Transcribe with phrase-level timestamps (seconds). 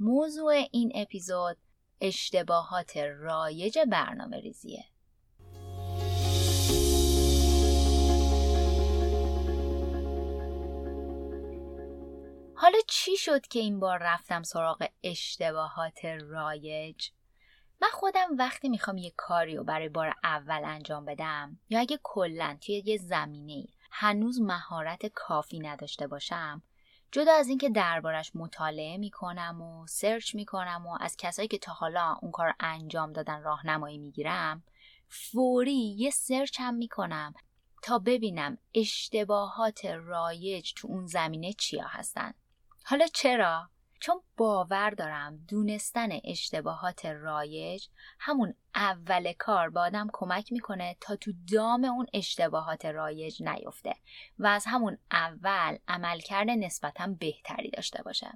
[0.00, 1.56] موضوع این اپیزود
[2.00, 4.84] اشتباهات رایج برنامه ریزیه.
[12.54, 17.08] حالا چی شد که این بار رفتم سراغ اشتباهات رایج؟
[17.82, 22.58] من خودم وقتی می‌خوام یه کاری رو برای بار اول انجام بدم یا اگه کلا
[22.60, 26.62] توی یه زمینه هنوز مهارت کافی نداشته باشم
[27.14, 32.16] جدا از اینکه دربارش مطالعه می‌کنم و search می‌کنم و از کسایی که تا حالا
[32.22, 34.62] اون کار انجام دادن راهنمایی می‌گیرم
[35.08, 37.34] فوری یه search هم می‌کنم
[37.82, 42.34] تا ببینم اشتباهات رایج تو اون زمینه چیا هستن.
[42.84, 43.70] حالا چرا؟
[44.04, 47.86] چون باور دارم دونستن اشتباهات رایج
[48.18, 53.94] همون اول کار به آدم کمک می‌کنه تا تو دام اون اشتباهات رایج نیفته
[54.38, 58.32] و از همون اول عملکرد نسبتا بهتری داشته باشه.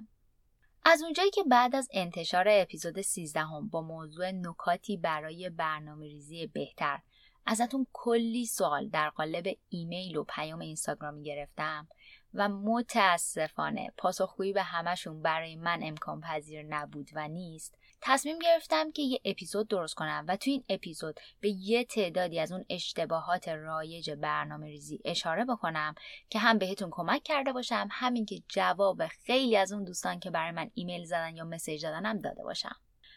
[0.85, 6.47] از اونجایی که بعد از انتشار اپیزود 13 هم با موضوع نکاتی برای برنامه ریزی
[6.47, 6.99] بهتر
[7.45, 11.87] ازتون کلی سوال در قالب ایمیل و پیام اینستاگرامی گرفتم
[12.33, 19.01] و متاسفانه پاسخگویی به همشون برای من امکان پذیر نبود و نیست تصمیم گرفتم که
[19.01, 24.11] یه اپیزود درست کنم و تو این اپیزود به یه تعدادی از اون اشتباهات رایج
[24.11, 25.95] برنامه ریزی اشاره بکنم
[26.29, 30.51] که هم بهتون کمک کرده باشم همین که جواب خیلی از اون دوستان که برای
[30.51, 32.75] من ایمیل زدن یا مسیج دادنم داده باشم.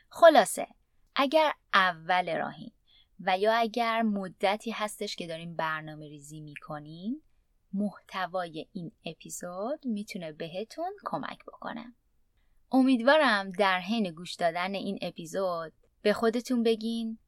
[0.09, 0.67] خلاصه
[1.17, 2.73] اگر اول راهین
[3.21, 7.23] و یا اگر مدتی هستش که داریم برنامه ریزی می‌کنین
[7.75, 11.95] محتوای این اپیزود می‌تونه بهتون کمک بکنه.
[12.73, 15.73] امیدوارم در حین گوش دادن این اپیزود
[16.03, 17.19] به خودتون بگین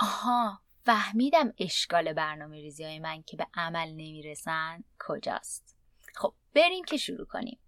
[0.00, 5.76] آها فهمیدم اشکال برنامه ریزی های من که به عمل نمی‌رسن کجاست.
[6.14, 7.58] خب بریم که شروع کنیم.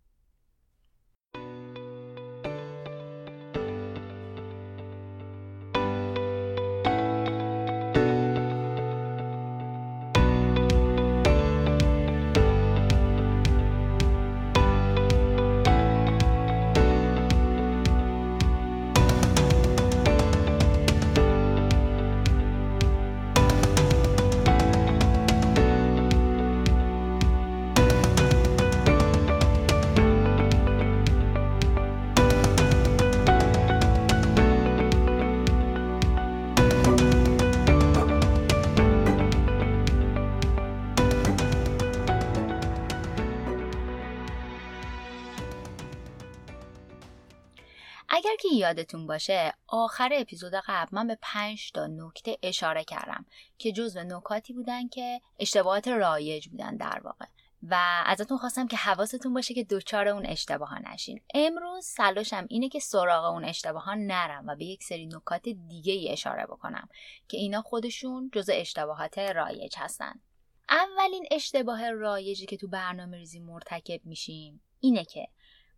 [48.56, 53.26] یادتون باشه آخر اپیزود قبل من به پنج تا نکته اشاره کردم
[53.58, 57.26] که جزو نکاتی بودن که اشتباهات رایج بودن در واقع.
[57.62, 61.20] و ازتون خواستم که حواستون باشه که دوچار اون اشتباه ها نشین.
[61.34, 65.92] امروز سلاشم اینه که سراغ اون اشتباه ها نرم و به یک سری نکات دیگه
[65.92, 66.88] ای اشاره بکنم
[67.28, 70.20] که اینا خودشون جزو اشتباهات رایج هستن.
[70.68, 75.28] اولین اشتباه رایجی که تو برنامه ریزی مرتکب میشیم اینه که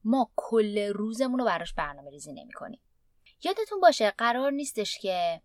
[0.05, 2.81] ما کل روزمون رو براش برنامه ریزی نمی کنیم.
[3.45, 5.43] یادتون باشه قرار نیستش که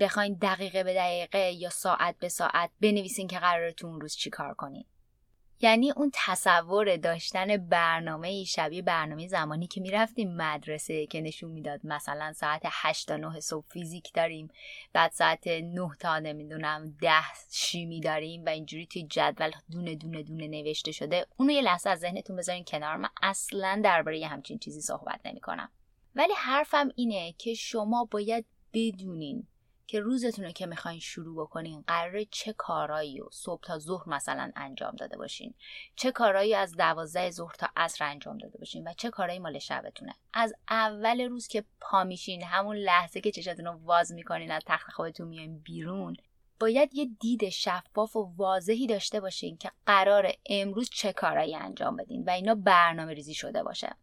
[0.00, 4.84] بخواین دقیقه به دقیقه یا ساعت به ساعت بنویسین که قرارتون روز چی کار کنین.
[5.62, 12.32] یعنی اون تصور داشتن برنامه شبیه برنامه زمانی که می‌رفتیم مدرسه که نشون می‌داد مثلا
[12.32, 14.48] ساعت 8 تا 9 صبح فیزیک داریم
[14.92, 17.10] بعد ساعت 9 تا نمی‌دونم 10
[17.50, 21.26] شیمی داریم و اینجوری توی جدول دونه دونه دونه نوشته شده.
[21.36, 22.96] اونو یه لحظه از ذهنتون بذارین کنار.
[22.96, 25.68] من اصلا درباره همچین چیزی صحبت نمی کنم
[26.14, 29.46] ولی حرفم اینه که شما باید بدونین
[29.92, 34.52] که روزتون رو که می‌خواین شروع بکنین قراره چه کارایی و صبح تا ظهر مثلا
[34.56, 35.54] انجام داده باشین؟
[35.96, 40.14] چه کارایی از دوازده ظهر تا عصر انجام داده باشین؟ و چه کارایی مال شبتونه؟
[40.32, 44.90] از اول روز که پا میشین همون لحظه که چشتون رو واز می‌کنین از تخت
[44.90, 46.16] خوابتون میاین بیرون
[46.60, 52.24] باید یه دید شفاف و واضحی داشته باشین که قرار امروز چه کارایی انجام بدین
[52.24, 53.96] و اینا برنامه ریزی شده باشه.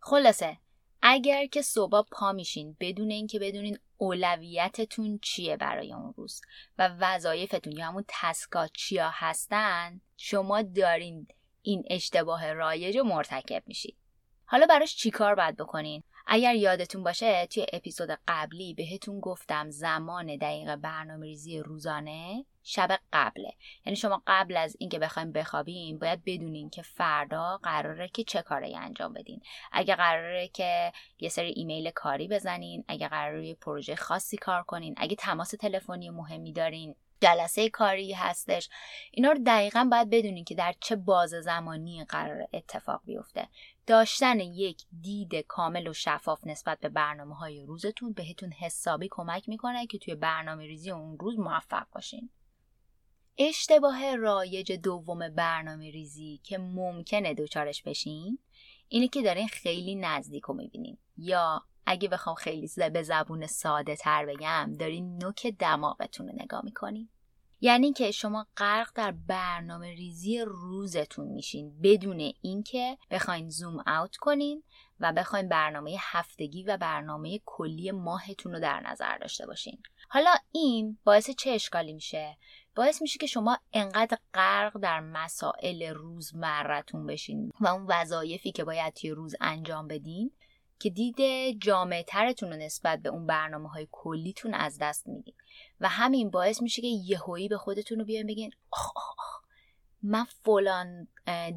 [0.00, 0.58] خلاصه
[1.02, 6.40] اگر که صبح پا میشین بدون اینکه بدونین اولویتتون چیه برای اون روز
[6.78, 11.26] و وظایفتون یا همون تسکا چیا هستن شما دارین
[11.62, 13.96] این اشتباه رایج رو مرتکب میشید.
[14.44, 20.76] حالا براش چیکار باید بکنین؟ اگر یادتون باشه توی اپیزود قبلی بهتون گفتم زمان دقیق
[20.76, 23.52] برنامه ریزی روزانه شب قبله.
[23.86, 28.76] یعنی شما قبل از اینکه بخوایم بخوابیم باید بدونین که فردا قراره که چه کاری
[28.76, 29.40] انجام بدین.
[29.72, 34.94] اگه قراره که یه سری ایمیل کاری بزنین اگه قراره یه پروژه خاصی کار کنین
[34.96, 38.68] اگه تماس تلفنی مهمی دارین جلسه کاری هستش
[39.10, 43.48] اینا رو دقیقا باید بدونین که در چه باز زمانی قرار اتفاق بیفته.
[43.88, 49.86] داشتن یک دید کامل و شفاف نسبت به برنامه های روزتون بهتون حسابی کمک می‌کنه
[49.86, 52.30] که توی برنامه ریزی اون روز موفق باشین.
[53.38, 58.38] اشتباه رایج دوم برنامه ریزی که ممکنه دوچارش بشین
[58.88, 60.98] اینه که دارین خیلی نزدیک رو می‌بینین.
[61.16, 67.08] یا اگه بخوام خیلی به زبون ساده تر بگم دارین نوک دماغتون رو نگاه می‌کنین.
[67.60, 71.80] یعنی که شما غرق در برنامه ریزی روزتون میشین.
[71.82, 74.62] بدون اینکه بخواین زوم اوت کنین
[75.00, 79.82] و بخواین برنامه هفتگی و برنامه کلی ماهتون رو در نظر داشته باشین.
[80.08, 82.38] حالا این باعث چه اشکالی میشه؟
[82.74, 88.94] باعث میشه که شما انقدر غرق در مسائل روزمرتون بشین و اون وظایفی که باید
[88.94, 90.30] توی روز انجام بدین
[90.78, 91.16] که دید
[91.60, 95.34] جامعه ترتون رو نسبت به اون برنامه های کلیتون از دست میدین.
[95.80, 99.38] و همین باعث میشه که یهویی به خودتون رو بیاین بگین آخ آخ آخ
[100.02, 101.08] من فلان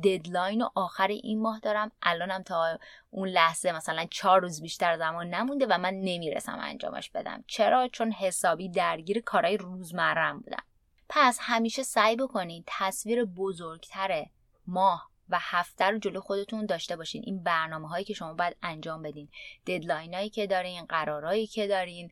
[0.04, 2.80] ددلاین و آخر این ماه دارم الانم تا
[3.10, 7.44] اون لحظه مثلا چهار روز بیشتر زمان نمونده و من نمی‌رسم انجامش بدم.
[7.48, 10.64] چرا؟ چون حسابی درگیر کارهای روزمرم بودم
[11.10, 14.26] پس همیشه سعی بکنید تصویر بزرگتر
[14.68, 17.24] ماه و هفته رو جلو خودتون داشته باشین.
[17.26, 19.30] این برنامه هایی که شما باید انجام بدین.
[19.68, 22.12] ددلاین هایی که دارین قرارهایی که دارین.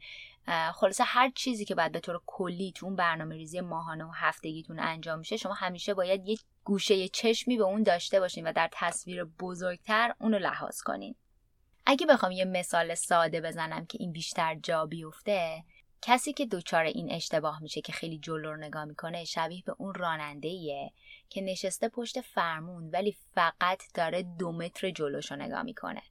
[0.74, 4.80] خلاصه هر چیزی که باید به طور کلی تو اون برنامه ریزی ماهانه و هفتگیتون
[4.80, 9.24] انجام میشه شما همیشه باید یک گوشه چشمی به اون داشته باشین و در تصویر
[9.24, 11.16] بزرگتر اون رو لحاظ کنین.
[11.86, 15.64] اگه بخوام یه مثال ساده بزنم که این بیشتر جا بیفته
[16.02, 20.48] کسی که دچار این اشتباه میشه که خیلی جلو نگاه می‌کنه شبیه به اون راننده
[21.30, 26.02] که نشسته پشت فرمون ولی فقط داره دو متر جلوشو نگاه می‌کنه.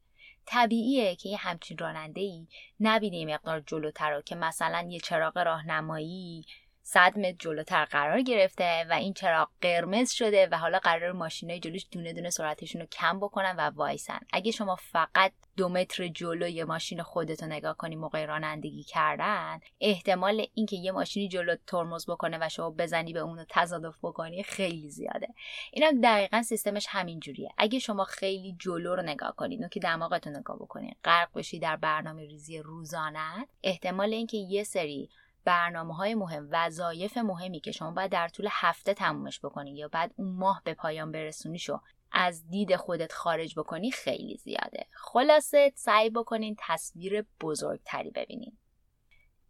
[0.46, 2.46] طبیعیه که یه همچین راننده ای
[2.80, 6.44] نبینه مقدار جلوتر رو که مثلا یه چراغ راهنمایی
[6.90, 11.86] صد متر جلوتر قرار گرفته و این چراغ قرمز شده و حالا قرار ماشینای جلوش
[11.90, 14.20] دونه دونه سرعتشون رو کم بکنن و وایسن.
[14.32, 20.76] اگه شما فقط دو متر جلوی ماشین خودتو نگاه کنی موقع رانندگی کردن احتمال اینکه
[20.76, 25.28] یه ماشینی جلو ترمز بکنه و شما بزنی به اونو تصادف بکنی خیلی زیاده.
[25.72, 27.50] اینم دقیقا سیستمش همین جوریه.
[27.58, 32.22] اگه شما خیلی جلو رو نگاه کنید که دماغتو نگاه بکنید غرق بشی در برنامه
[32.26, 35.10] ریزی روزانه احتمال اینکه یه سری
[35.44, 40.14] برنامه های مهم وظایف مهمی که شما باید در طول هفته تمومش بکنی یا بعد
[40.16, 41.80] اون ماه به پایان برسونیشو
[42.12, 44.86] از دید خودت خارج بکنی خیلی زیاده.
[44.92, 48.58] خلاصه سعی بکنین تصویر بزرگتری ببینین.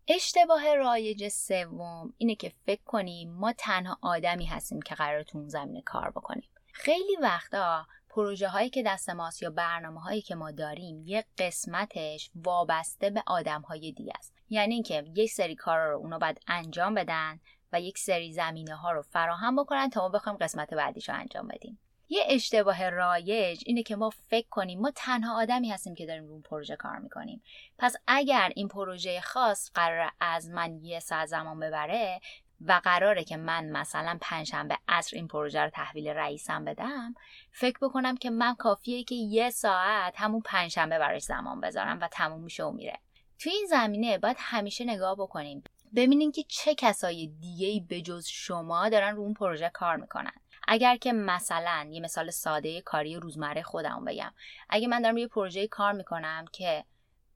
[0.08, 5.49] اشتباه رایج سوم اینه که فکر کنیم ما تنها آدمی هستیم که قرار تو اون
[5.49, 6.49] زمینه کار بکنیم.
[6.73, 7.87] خیلی وقتا
[8.19, 13.22] پروژه هایی که دست ماست یا برنامه هایی که ما داریم یک قسمتش وابسته به
[13.27, 14.34] آدم های دیگه است.
[14.51, 17.41] یعنی اینکه یک سری کارا رو اونا باید انجام بدن
[17.72, 21.48] و یک سری زمینه ها رو فراهم بکنن تا ما بخوایم قسمت بعدیش رو انجام
[21.48, 21.79] بدیم.
[22.08, 26.32] یه اشتباه رایج اینه که ما فکر کنیم ما تنها آدمی هستیم که داریم رو
[26.32, 27.43] اون پروژه کار می‌کنیم.
[27.79, 32.20] پس اگر این پروژه خاص قرار از من یه ساعت زمان ببره
[32.60, 37.15] و قراره که من مثلا پنجشنبه عصر این پروژه رو تحویل رئیسم بدم
[37.50, 42.43] فکر بکنم که من کافیه که یه ساعت همون پنجشنبه براش زمان بذارم و تموم
[42.43, 42.98] میشه و میره.
[43.38, 45.62] توی این زمینه باید همیشه نگاه بکنیم.
[45.96, 50.32] ببینیم که چه کسای دیگه به جز شما دارن رو اون پروژه کار می‌کنن.
[50.69, 54.34] اگر که مثلا یه مثال ساده کاری روزمره خودم بگم.
[54.69, 56.84] اگه من دارم یه پروژه کار می‌کنم که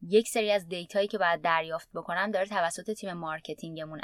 [0.02, 4.00] یک سری از data یی که باید دریافت بکنم داره توسط تیم marketing مون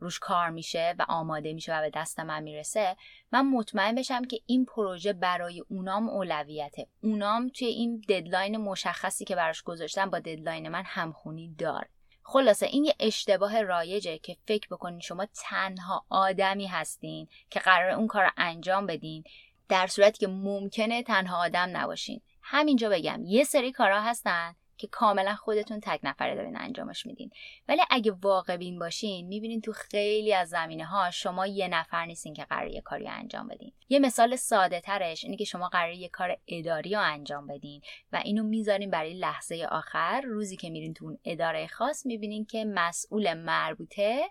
[0.00, 2.96] روش کار میشه و آماده میشه و به دست من می‌رسه
[3.32, 6.86] من مطمئن بشم که این پروژه برای اونام اولویته.
[7.02, 11.86] اونام توی این deadline مشخصی که براش گذاشتم با deadline من همخونی داره.
[12.22, 18.06] خلاصه این یه اشتباه رایجه که فکر بکنین شما تنها آدمی هستین که قرار اون
[18.06, 19.24] کار رو انجام بدین
[19.68, 22.20] در صورتی که ممکنه تنها آدم نباشین.
[22.42, 27.30] همینجا بگم یه سری کارا هستن که کاملا خودتون تک نفره دارین انجامش میدین.
[27.68, 32.34] ولی اگه واقع بین باشین می‌بینین تو خیلی از زمینه ها شما یه نفر نیستین
[32.34, 33.72] که قرار یه کاری انجام بدین.
[33.88, 37.80] یه مثال ساده ترش اینه که شما قرار یه کار اداری رو انجام بدین
[38.12, 40.20] و اینو می‌ذارین برای لحظه آخر.
[40.20, 44.30] روزی که میرین تو اون اداره خاص می‌بینین که مسئول مربوطه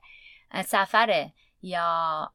[0.66, 1.30] سفر
[1.66, 2.32] یا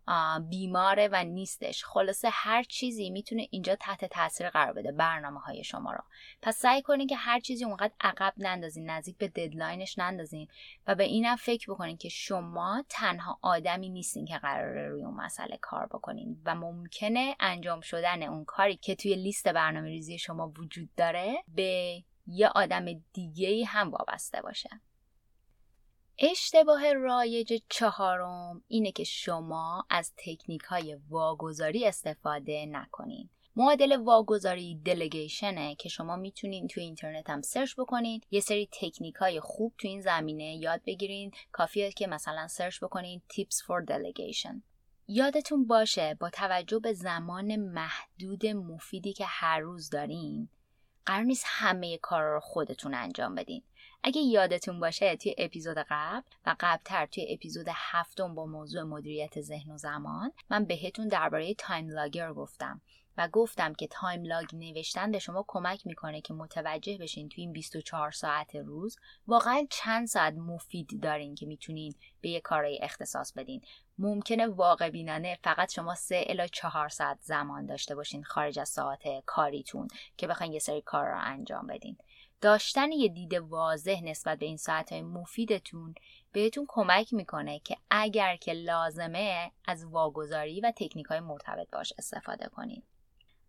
[0.51, 1.85] بیماره و نیستش.
[1.85, 6.01] خلاصه هر چیزی می‌تونه اینجا تحت تاثیر قرار بده برنامه های شما رو.
[6.43, 10.49] پس سعی کنین که هر چیزی اونقدر عقب نندازین نزدیک به ددلاینش نندازین
[10.87, 15.57] و به اینم فکر بکنین که شما تنها آدمی نیستین که قراره روی اون مسئله
[15.61, 20.89] کار بکنین و ممکنه انجام شدن اون کاری که توی لیست برنامه ریزی شما وجود
[20.97, 24.71] داره به یه آدم دیگه هم وابسته باشه.
[26.23, 33.29] اشتباه رایج چهارم اینه که شما از تکنیک های واگذاری استفاده نکنین.
[33.57, 38.21] معادل واگذاری delegation ه که شما می‌تونین تو اینترنت هم search بکنین.
[38.31, 41.31] یه سری تکنیک های خوب تو این زمینه یاد بگیرین.
[41.53, 44.55] کافیه که مثلا search بکنین tips for delegation.
[45.09, 50.49] یادتون باشه با توجه به زمان محدود مفیدی که هر روز دارین
[51.07, 53.62] قرار نیست همه کارا رو خودتون انجام بدین.
[54.02, 59.71] اگه یادتون باشه توی اپیزود قبل و قبلتر توی اپیزود هفتم با موضوع مدیریت ذهن
[59.71, 62.80] و زمان من بهتون درباره time logger گفتم
[63.16, 67.52] و گفتم که تایم لاگ نوشتن به شما کمک می‌کنه که متوجه بشین توی این
[67.52, 73.62] 24 ساعت روز واقعا چند ساعت مفید دارین که می‌تونین به یه کارایی اختصاص بدین.
[73.99, 79.02] ممکنه واقع بینانه فقط شما سه الا چهار ساعت زمان داشته باشین خارج از ساعت
[79.26, 81.97] کاریتون که بخواین یه سری کار رو انجام بدین.
[82.40, 85.94] داشتن یه دید واضح نسبت به این ساعت مفیدتون
[86.32, 92.49] بهتون کمک می‌کنه که اگر که لازمه از واگذاری و تکنیک های مرتبط باش استفاده
[92.49, 92.85] کنید.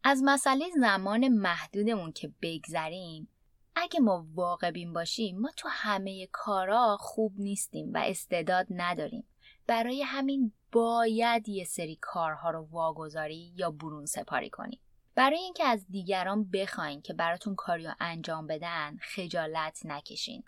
[0.04, 3.28] از مسئله زمان محدودمون که بگذریم
[3.76, 9.24] اگه ما واقع بین باشیم ما تو همه کارا خوب نیستیم و استعداد نداریم
[9.68, 14.80] برای همین باید یه سری کارها رو واگذاری یا برون سپاری کنیم
[15.16, 20.44] برای اینکه از دیگران بخواین که براتون کاریو انجام بدن خجالت نکشین.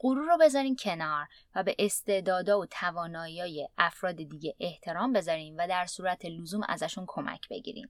[0.00, 5.86] غرور رو بذارین کنار و به استعدادا و توانایی افراد دیگه احترام بذارین و در
[5.86, 7.88] صورت لزوم ازشون کمک بگیرین.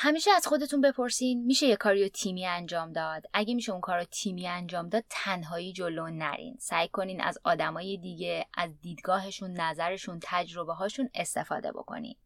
[0.00, 4.04] همیشه از خودتون بپرسین میشه یه کاریو تیمی انجام داد؟ اگه میشه اون کار رو
[4.04, 6.56] تیمی انجام داد تنهایی جلو نرین.
[6.60, 12.16] سعی کنین از آدمای دیگه از دیدگاهشون نظرشون تجربه هاشون استفاده بکنین.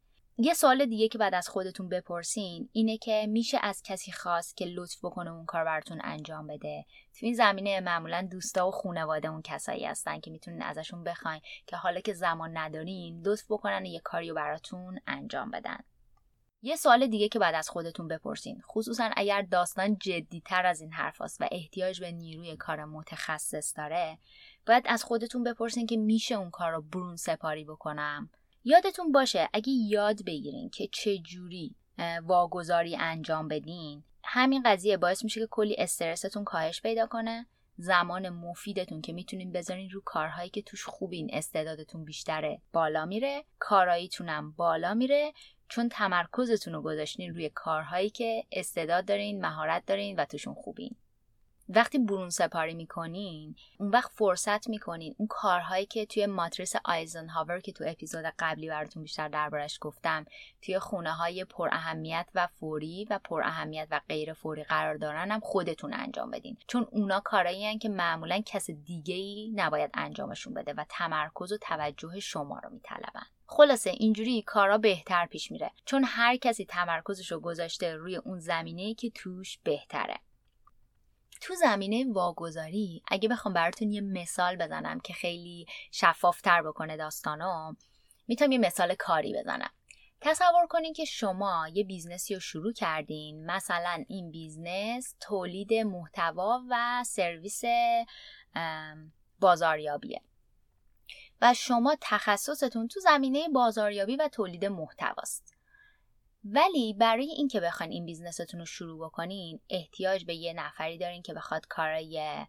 [0.45, 4.65] یه سوال دیگه که بعد از خودتون بپرسین اینه که میشه از کسی خواست که
[4.65, 6.85] لطف بکنه اون کار براتون انجام بده؟
[7.19, 11.77] تو این زمینه معمولا دوستا و خونواده اون کسایی هستن که می‌تونین ازشون بخواین که
[11.77, 15.79] حالا که زمان ندارین لطف بکنن یه کاریو براتون انجام بدن.
[16.63, 18.61] یه سوال دیگه که بعد از خودتون بپرسین.
[18.61, 24.19] خصوصا اگر داستان جدیتر از این حرف و احتیاج به نیروی کار متخصص داره
[24.67, 28.31] باید از خودتون بپرسین که میشه اون کار رو برون سپاری بکنم.
[28.65, 31.75] یادتون باشه اگه یاد بگیرین که چه جوری
[32.23, 39.01] واگذاری انجام بدین همین قضیه باعث میشه که کلی استرستون کاهش پیدا کنه زمان مفیدتون
[39.01, 45.33] که می‌تونین بذارین رو کارهایی که توش خوبین استعدادتون بیشتره بالا میره کاراییتونم بالا میره
[45.69, 50.97] چون تمرکزتون رو گذاشتین روی کارهایی که استعداد دارین مهارت دارین و توشون خوبین.
[51.69, 55.15] وقتی برون سپاری می‌کنین اون وقت فرصت می‌کنین.
[55.19, 60.27] اون کارهایی که توی ماتریس آیزنهاور که تو اپیزود قبلی براتون بیشتر دربارش گفتم
[60.63, 65.31] توی خونه های پر اهمیت و فوری و پر اهمیت و غیر فوری قرار دارن
[65.31, 66.57] هم خودتون انجام بدین.
[66.67, 72.21] چون اونا کارهایی که معمولا کس دیگه ای نباید انجامشون بده و تمرکز و توجه
[72.21, 73.27] شما رو میطلبن.
[73.47, 75.71] خلاصه اینجوری کارا بهتر پیش میره.
[75.85, 80.17] چون هر کسی تمرکزش رو گذاشته روی اون زمینه که توش بهتره.
[81.43, 87.75] تو زمینه واگذاری اگه بخوام براتون یه مثال بزنم که خیلی شفافتر بکنه داستانو
[88.29, 89.71] می‌تونم یه مثال کاری بزنم.
[90.21, 96.63] تصور کنین که شما یه business ی رو شروع کردین مثلا این business تولید محتوا
[96.71, 97.63] و سرویس
[99.41, 100.23] بازاریابیه.
[101.41, 105.52] و شما تخصصتون تو زمینه بازاریابی و تولید محتواست.
[106.45, 111.35] ولی برای اینکه بخواین این بیزنستون رو شروع بکنین احتیاج به یه نفری دارین که
[111.35, 112.47] بخواد کارای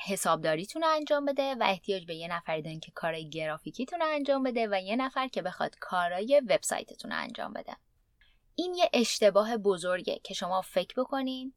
[0.00, 4.42] حسابداریتون رو انجام بده و احتیاج به یه نفری دارین که کارای گرافیکیتون رو انجام
[4.42, 7.76] بده و یه نفر که بخواد کارای وبسایتتون رو انجام بده.
[8.54, 11.52] این یه اشتباه بزرگه که شما فکر بکنین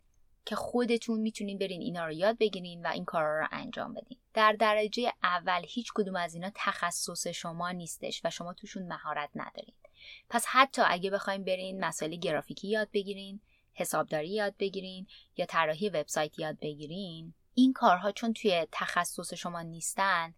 [0.45, 4.17] که خودتون می‌تونین برین اینا رو یاد بگیرین و این کارا رو انجام بدین.
[4.33, 9.73] در درجه اول هیچ کدوم از اینا تخصص شما نیستش و شما توشون مهارت ندارین.
[10.29, 13.39] پس حتی اگه بخوایم برین مسائل گرافیکی یاد بگیرین
[13.73, 20.33] حسابداری یاد بگیرین یا طراحی وبسایت یاد بگیرین این کارها چون توی تخصص شما نیستن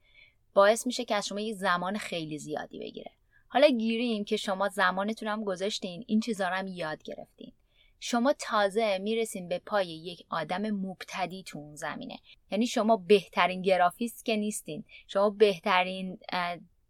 [0.53, 3.11] باعث میشه که از شما یه زمان خیلی زیادی بگیره.
[3.47, 7.51] حالا گیریم که شما زمانتون هم گذاشتین این چیزا رو هم یاد گرفتین.
[7.99, 12.19] شما تازه می‌رسین به پای یک آدم مبتدی تو اون زمینه.
[12.51, 14.83] یعنی شما بهترین گرافیست که نیستین.
[15.07, 16.19] شما بهترین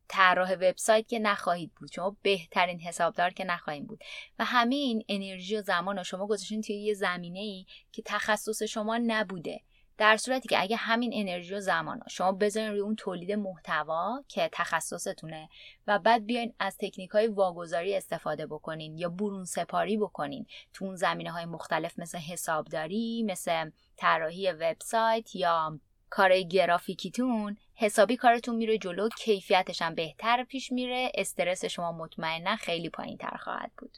[0.09, 1.91] طراح وبسایت که نخواهید بود.
[1.91, 4.03] شما بهترین حسابدار که نخواهید بود.
[4.39, 8.97] و همین انرژی و زمان رو شما گذاشتین توی یه زمینه ای که تخصص شما
[8.97, 9.61] نبوده.
[9.99, 14.49] در صورتی که اگه همین انرژی و زمان شما بذارین روی اون تولید محتوا که
[14.51, 15.49] تخصصتونه
[15.87, 20.95] و بعد بیاین از تکنیک های واگذاری استفاده بکنین یا برون سپاری بکنین تو اون
[20.95, 29.09] زمینه های مختلف مثل حسابداری مثل طراحی وبسایت یا کار گرافیکیتون حسابی کارتون میره جلو
[29.09, 33.97] کیفیتش هم بهتر پیش میره استرس شما مطمئنا خیلی پایین تر خواهد بود.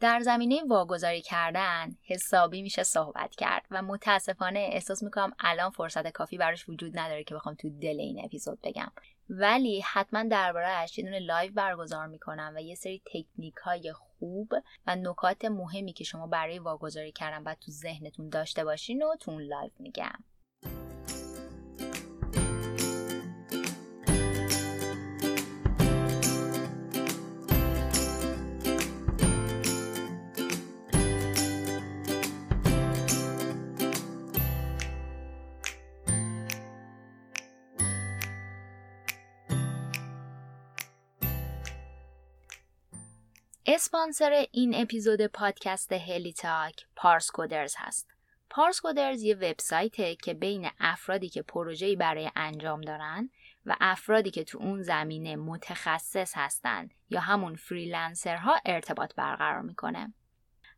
[0.00, 6.38] در زمینه واگذاری کردن حسابی میشه صحبت کرد و متاسفانه احساس می‌کنم الان فرصت کافی
[6.38, 8.92] براش وجود نداره که بخوام تو دل این اپیزود بگم.
[9.28, 14.52] ولی حتما دربارهش یه دونه live برگزار می‌کنم و یه سری تکنیک های خوب
[14.86, 19.30] و نکات مهمی که شما برای واگذاری کردن باید تو ذهنتون داشته باشین و تو
[19.30, 20.24] اون live میگم.
[43.74, 48.08] اسپانسر این اپیزود پادکست هلی تاک پارس کودرز هست.
[48.50, 53.30] پارس کودرز یه وبسایته که بین افرادی که پروژه‌ای برای انجام دارن
[53.66, 60.14] و افرادی که تو اون زمینه متخصص هستن یا همون freelancer ها ارتباط برقرار می‌کنه.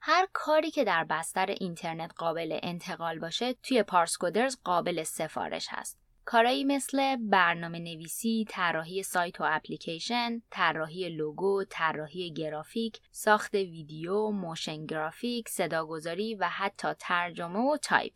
[0.00, 6.05] هر کاری که در بستر اینترنت قابل انتقال باشه توی پارس کودرز قابل سفارش هست.
[6.26, 14.86] کارایی مثل برنامه نویسی، طراحی سایت و اپلیکیشن، طراحی لوگو، طراحی گرافیک، ساخت ویدیو، motion
[14.86, 18.12] graphic، صداگذاری و حتی ترجمه و تایپ.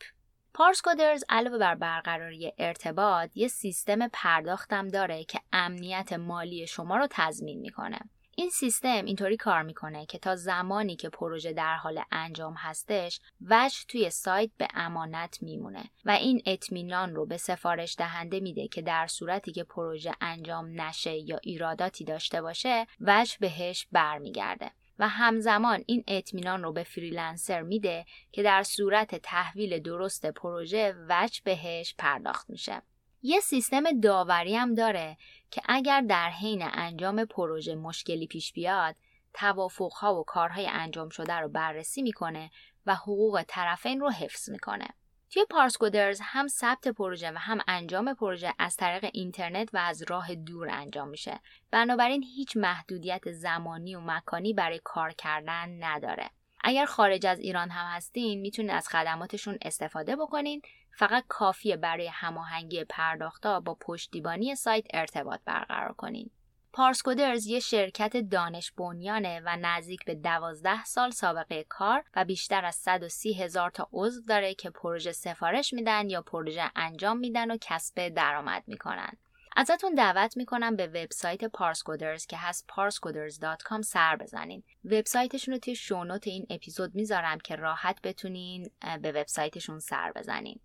[0.55, 7.07] پارس کودرز علاوه بر برقراری ارتباط یه سیستم پرداختم داره که امنیت مالی شما رو
[7.11, 8.01] تضمین می‌کنه.
[8.41, 13.79] این سیستم اینطوری کار می‌کنه که تا زمانی که پروژه در حال انجام هستش وجه
[13.89, 19.07] توی سایت به امانت میمونه و این اطمینان رو به سفارش دهنده میده که در
[19.07, 24.71] صورتی که پروژه انجام نشه یا ایراداتی داشته باشه وجه بهش برمیگرده.
[24.99, 31.41] و همزمان این اطمینان رو به فریلنسر میده که در صورت تحویل درست پروژه وجه
[31.45, 32.83] بهش پرداخت میشه.
[33.23, 35.17] یه سیستم داوری هم داره
[35.51, 38.97] که اگر در حین انجام پروژه مشکلی پیش بیاد
[39.35, 42.51] توافقها و کارهای انجام شده رو بررسی می‌کنه
[42.87, 44.89] و حقوق طرفین رو حفظ می‌کنه.
[45.31, 50.35] توی پارسکودرز هم ثبت پروژه و هم انجام پروژه از طریق اینترنت و از راه
[50.35, 51.41] دور انجام میشه.
[51.71, 56.31] بنابراین هیچ محدودیت زمانی و مکانی برای کار کردن نداره.
[56.65, 60.63] اگر خارج از ایران هم هستین می‌تونید از خدماتشون استفاده بکنین
[60.97, 66.31] فقط کافیه برای هماهنگی پرداختا با پشتیبانی سایت ارتباط برقرار کنین.
[66.73, 72.75] پارسکودرز یه شرکت دانش بنیانه و نزدیک به 12 سال سابقه کار و بیشتر از
[72.75, 78.09] 130 هزار تا عضو داره که پروژه سفارش میدن یا پروژه انجام میدن و کسب
[78.09, 79.13] درآمد می‌کنن.
[79.57, 84.63] ازتون دعوت می‌کنم به وبسایت پارسکودرز که هست parscoders.com سر بزنین.
[84.85, 88.71] وبسایتشون رو توی شونوت این اپیزود می‌ذارم که راحت بتونین
[89.03, 90.61] به وبسایتشون سر بزنین.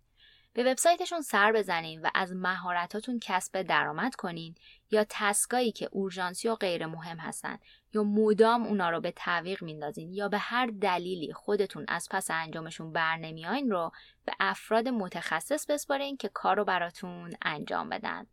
[0.56, 4.54] به وبسایتشون سر بزنین و از مهارتاتون کسب درآمد کنین
[4.90, 7.58] یا تسکایی که اورژانسی و غیر مهم هستن
[7.94, 12.92] یا مدام اونا رو به تعویق میندازین یا به هر دلیلی خودتون از پس انجامشون
[12.92, 13.92] بر نمیاین رو
[14.24, 18.26] به افراد متخصص بسپارین که کار رو براتون انجام بدن.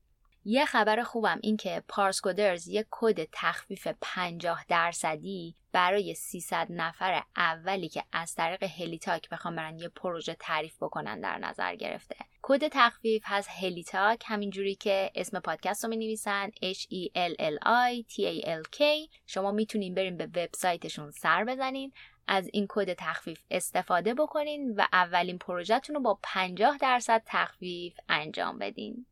[0.46, 7.90] یه خبر خوبم این که پارسکودرز یک کد تخفیف 50 درصدی برای 300 نفر اولی
[7.90, 12.16] که از طریق هلیتاک بخوام برن یه پروژه تعریف بکنن در نظر گرفته.
[12.42, 17.58] کد تخفیف هست هلیتاک همینجوری که اسم پادکست رو می نویسن H E L L
[17.66, 18.82] I T A L K.
[19.28, 21.94] شما می‌تونین برین به وبسایتشون سر بزنین
[22.28, 28.60] از این کد تخفیف استفاده بکنین و اولین پروژهتون رو با 50 درصد تخفیف انجام
[28.60, 29.06] بدین.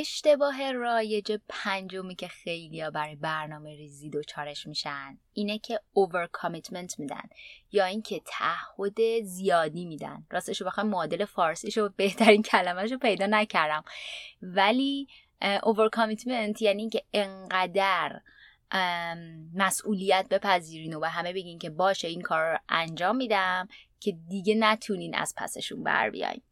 [0.00, 7.22] اشتباه رایج پنجمی که خیلی برای برنامه ریزی دوچارش میشن اینه که اوور کامیتمنت میدن
[7.72, 10.26] یا اینکه تعهد زیادی میدن.
[10.30, 13.84] راستش رو بخوام معادل فارسیشو بهترین کلمهش رو پیدا نکردم.
[14.42, 15.08] ولی
[15.62, 18.20] اوور کامیتمنت یعنی اینکه انقدر
[19.54, 23.68] مسئولیت بپذیرین و به همه بگین که باشه این کار رو انجام میدم
[24.00, 26.42] که دیگه نتونین از پسشون بر بیاین.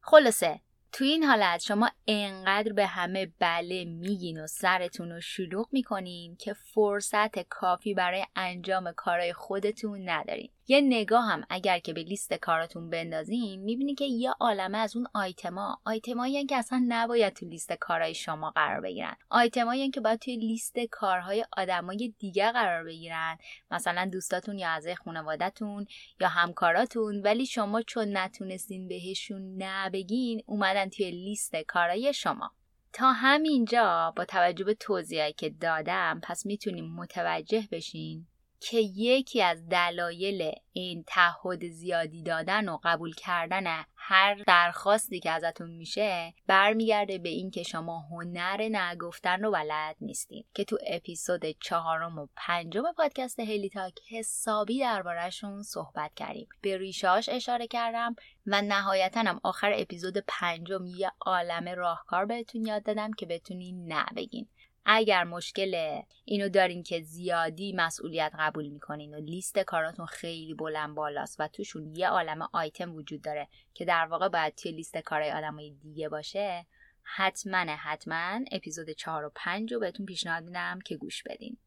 [0.00, 0.60] خلاصه
[0.92, 6.52] تو این حالت شما انقدر به همه بله میگین و سرتون رو شلوغ می‌کنین که
[6.52, 10.50] فرصت کافی برای انجام کارهای خودتون ندارین.
[10.70, 15.06] یه نگاه هم اگر که به لیست کاراتون بندازین می‌بینی که یه عالمه از اون
[15.14, 19.16] آیتما آیتمایی که اصلا نباید تو لیست کارهای شما قرار بگیرن.
[19.30, 23.38] آیتمایی که باید توی لیست کارهای آدمای دیگه قرار بگیرن.
[23.70, 25.86] مثلا دوستاتون یا اعضای خانوادهتون
[26.20, 32.50] یا همکاراتون ولی شما چون نتونستین بهشون نبگین اومدن توی لیست کارهای شما.
[32.92, 38.26] تا همینجا با توجه به توضیحی که دادم پس می‌تونیم متوجه بشین
[38.60, 45.70] که یکی از دلایل این تعهد زیادی دادن و قبول کردن هر درخواستی که ازتون
[45.70, 50.44] میشه برمیگرده به این که شما هنر نگفتن رو بلد نیستین.
[50.54, 56.48] که تو اپیزود چهارم و پنجم پادکست هیلی تاک حسابی دربارهشون صحبت کردیم.
[56.62, 62.82] به ریشاش اشاره کردم و نهایتا هم آخر اپیزود پنجم یه عالم راهکار بهتون یاد
[62.82, 64.48] دادم که بتونین نبگین
[64.84, 71.40] اگر مشکل اینو دارین که زیادی مسئولیت قبول می‌کنین و لیست کاراتون خیلی بلند بالاست
[71.40, 75.70] و توشون یه عالم آیتم وجود داره که در واقع باید توی لیست کارهای آدمای
[75.70, 76.66] دیگه باشه
[77.02, 81.58] حتما حتما اپیزود 4 و 5 رو بهتون پیشنهاد میدم که گوش بدین.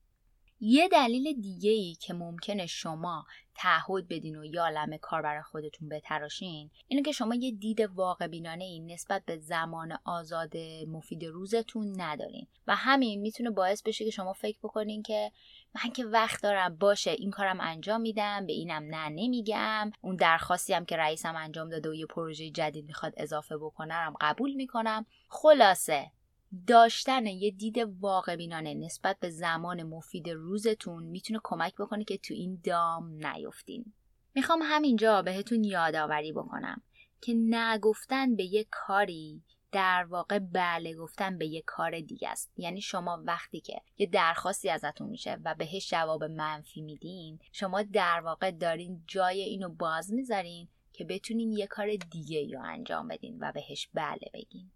[0.66, 5.90] یه دلیل دیگه ای که ممکنه شما تعهد بدین و یا عالم کار برای خودتون
[5.90, 12.02] بتراشین اینه که شما یه دید واقع بینانه این نسبت به زمان آزاد مفید روزتون
[12.02, 12.48] ندارین.
[12.68, 15.32] و همین می‌تونه باعث بشه که شما فکر بکنین که
[15.76, 19.92] من که وقت دارم باشه این کارم انجام میدم به اینم نه نمیگم.
[20.02, 24.54] اون درخواستی هم که رئیسم انجام داده و یه پروژه جدید می‌خواد اضافه بکنم قبول
[24.54, 25.06] می‌کنم.
[25.28, 26.12] خلاصه
[26.68, 32.34] داشتن یه دید واقع بینانه نسبت به زمان مفید روزتون می‌تونه کمک بکنه که تو
[32.34, 33.94] این دام نیفتین.
[34.36, 36.82] می‌خوام همینجا بهتون یادآوری بکنم
[37.22, 42.82] که نگفتن به یه کاری در واقع بله گفتن به یه کار دیگه است یعنی
[42.82, 48.52] شما وقتی که یه درخواستی ازتون میشه و بهش جواب منفی میدین شما در واقع
[48.52, 53.90] دارین جای اینو باز می‌ذارین که بتونین یه کار دیگه یا انجام بدین و بهش
[53.94, 54.72] بله بگین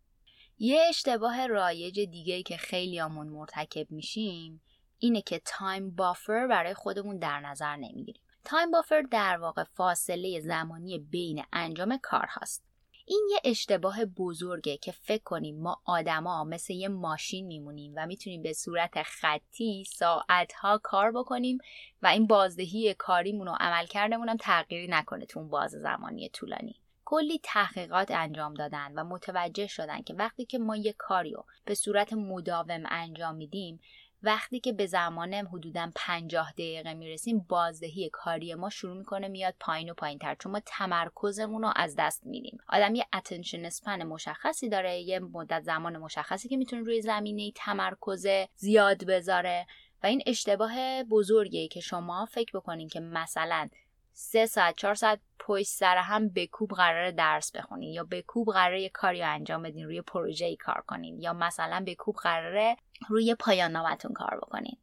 [0.60, 4.62] یه اشتباه رایج دیگه که خیلیامون مرتکب میشیم
[5.00, 8.22] اینه که time buffer برای خودمون در نظر نمی‌گیریم.
[8.44, 12.64] time buffer در واقع فاصله زمانی بین انجام کار هست.
[13.06, 18.42] این یه اشتباه بزرگه که فکر کنیم ما آدما مثل یه ماشین میمونیم و می‌تونیم
[18.42, 21.58] به صورت خطی ساعتها کار بکنیم
[22.02, 26.76] و این بازدهی کاریمون و عملکردمون هم تغییری نکنه تو اون بازه زمانی طولانی.
[27.10, 32.14] کلی تحقیقات انجام دادن و متوجه شدن که وقتی که ما کاری رو به صورت
[32.14, 33.80] مداوم انجام میدیم
[34.24, 39.90] وقتی که به زمان حدودا 50 دقیقه می‌رسیم بازدهی کاری ما شروع می‌کنه میاد پایین
[39.90, 42.58] و پایین تر چون ما تمرکزمون رو از دست میدیم.
[42.70, 48.28] آدم یه اتنشن اسپن مشخصی داره یه مدت زمان مشخصی که می‌تونه روی زمینه تمرکز
[48.56, 49.68] زیاد بذاره
[50.04, 53.70] و این اشتباه بزرگیه که شما فکر بکنین که مثلا
[54.20, 58.54] سه ساعت چهار ساعت پشت سر هم به کوب قرار درس بخونین یا به کوب
[58.54, 62.78] قراره یه کاری انجام بدین روی پروژه ای کار کنین یا مثلا به کوب قراره
[63.10, 64.78] روی پایان نامتون کار بکنین.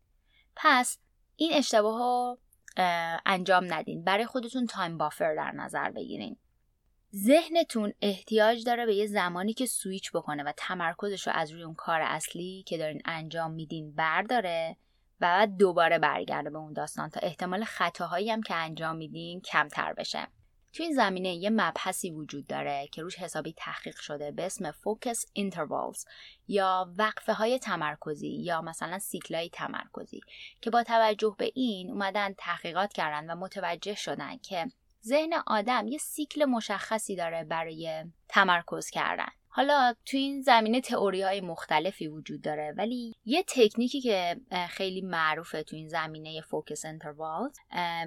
[0.56, 0.98] پس
[1.36, 2.38] این اشتباه رو
[3.26, 4.04] انجام ندین.
[4.04, 6.36] برای خودتون time buffer در نظر بگیرین.
[7.14, 11.74] ذهنتون احتیاج داره به یه زمانی که سویچ بکنه و تمرکزش رو از روی اون
[11.74, 14.76] کار اصلی که دارین انجام میدین برداره.
[15.24, 19.92] و بعد دوباره برگرده به اون داستان تا احتمال خطاهایی هم که انجام میدین کمتر
[19.92, 20.28] بشه.
[20.72, 25.18] تو این زمینه یه مبحثی وجود داره که روش حسابی تحقیق شده به اسم Focus
[25.38, 26.04] Intervals
[26.48, 30.20] یا وقفه های تمرکزی یا مثلا سیکل های تمرکزی
[30.60, 34.66] که با توجه به این اومدن تحقیقات کردن و متوجه شدن که
[35.04, 39.28] ذهن آدم یه سیکل مشخصی داره برای تمرکز کردن.
[39.56, 44.36] حالا تو این زمینه تئوری های مختلفی وجود داره ولی یه تکنیکی که
[44.70, 47.50] خیلی معروفه تو این زمینه فوکس انتروال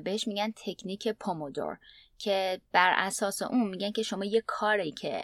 [0.03, 1.77] بهش میگن تکنیک پومودور
[2.17, 5.21] که بر اساس اون میگن که شما یه کاری که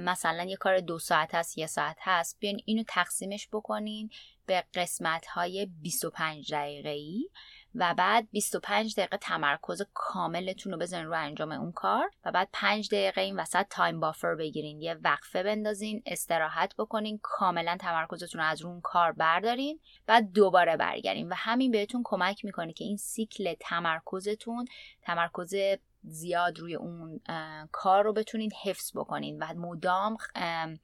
[0.00, 4.10] مثلا یه کار دو ساعت هست یه ساعت هست بیان اینو تقسیمش بکنین
[4.46, 7.28] به قسمت های 25 دقیقه ای
[7.74, 12.88] و بعد 25 دقیقه تمرکز کاملتون رو بزنین رو انجام اون کار و بعد 5
[12.88, 14.80] دقیقه این وسط تایم بافر بگیرین.
[14.80, 21.28] یه وقفه بندازین استراحت بکنین کاملا تمرکزتون رو از اون کار بردارین بعد دوباره برگردین.
[21.28, 24.64] و همین بهتون کمک می‌کنه که این سیکل تمرکزتون
[25.02, 25.54] تمرکز
[26.02, 27.20] زیاد روی اون
[27.72, 30.16] کار رو بتونین حفظ بکنین و مدام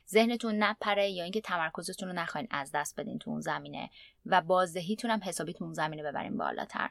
[0.09, 3.91] ذهنتون نپره یا اینکه تمرکزتون رو نخواین از دست بدین تو اون زمینه
[4.27, 6.91] و بازدهیتون هم حسابی تو اون زمینه ببرین بالاتر.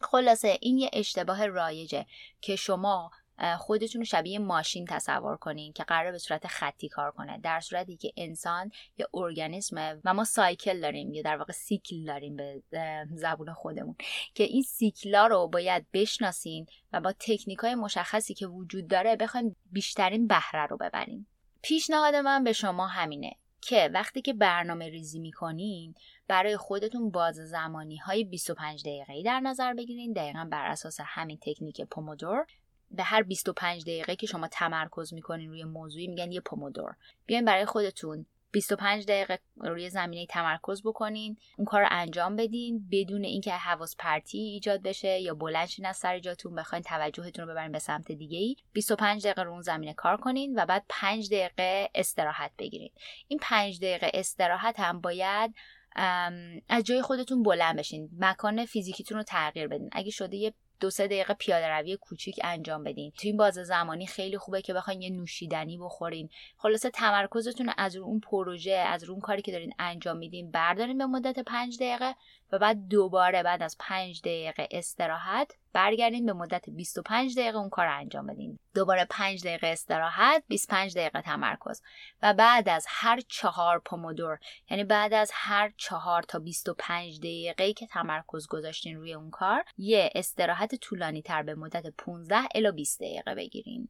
[0.00, 2.06] خلاصه این یه اشتباه رایجه
[2.40, 3.10] که شما
[3.58, 7.38] خودتون رو شبیه ماشین تصور کنین که قرار به صورت خطی کار کنه.
[7.38, 12.36] در صورتی که انسان یه ارگانیسمه و ما سایکل داریم یا در واقع سیکل داریم
[12.36, 12.62] به
[13.10, 13.96] زبون خودمون.
[14.34, 19.56] که این سیکلا رو باید بشناسین و با تکنیک های مشخصی که وجود داره بخوایم
[19.72, 21.26] بیشترین بهره رو ببریم.
[21.62, 25.94] پیشنهاد من به شما همینه که وقتی که برنامه ریزی می‌کنین
[26.28, 30.12] برای خودتون باز زمانی های 25 دقیقه در نظر بگیرین.
[30.12, 32.46] دقیقا بر اساس همین تکنیک پومودور
[32.90, 36.94] به هر 25 دقیقه که شما تمرکز می‌کنین روی موضوعی میگن یه پومودور.
[37.26, 43.24] بیاین برای خودتون 25 دقیقه روی زمینه تمرکز بکنین اون کار رو انجام بدین بدون
[43.24, 47.78] اینکه حواس پرتی ایجاد بشه یا بلندشین از سر جاتون بخواین توجهتون رو ببرین به
[47.78, 52.50] سمت دیگه ای 25 دقیقه رو اون زمینه کار کنین و بعد 5 دقیقه استراحت
[52.58, 52.90] بگیرین.
[53.28, 55.54] این 5 دقیقه استراحت هم باید
[56.68, 58.10] از جای خودتون بلند بشین.
[58.18, 59.88] مکان فیزیکیتون رو تغییر بدین.
[59.92, 63.10] اگه شده یه دو سه دقیقه پیاده روی کوچیک انجام بدین.
[63.10, 66.30] تو این باز زمانی خیلی خوبه که بخواین یه نوشیدنی بخورین.
[66.56, 70.98] خلاصه تمرکزتون از رو اون پروژه از رو اون کاری که دارین انجام میدین بردارین
[70.98, 72.14] به مدت پنج دقیقه
[72.52, 77.86] و بعد دوباره بعد از پنج دقیقه استراحت برگردین به مدت 25 دقیقه اون کار
[77.86, 78.58] انجام بدین.
[78.74, 81.82] دوباره 5 دقیقه استراحت 25 دقیقه تمرکز.
[82.22, 84.38] و بعد از هر چهار پومودورو
[84.70, 90.10] یعنی بعد از هر چهار تا 25 دقیقه که تمرکز گذاشتین روی اون کار یه
[90.14, 93.88] استراحت طولانی تر به مدت 15 الی 20 دقیقه بگیرین.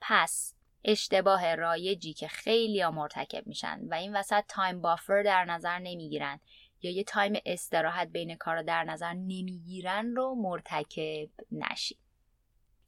[0.00, 5.78] پس اشتباه رایجی که خیلی ها مرتکب میشن و این وسط time buffer در نظر
[5.78, 6.40] نمی‌گیرن.
[6.82, 11.98] یا یه time استراحت بین کارا در نظر نمی‌گیرن رو مرتکب نشید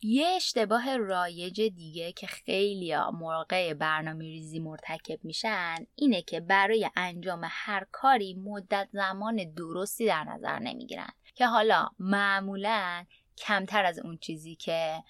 [0.07, 7.41] یه اشتباه رایج دیگه که خیلی موقع برنامه ریزی مرتکب میشن اینه که برای انجام
[7.51, 11.11] هر کاری مدت زمان درستی در نظر نمی‌گیرن.
[11.35, 13.05] که حالا معمولا
[13.37, 15.05] کمتر از اون چیزی که